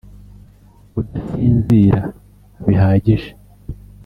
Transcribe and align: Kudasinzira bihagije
Kudasinzira 0.91 1.99
bihagije 2.65 3.29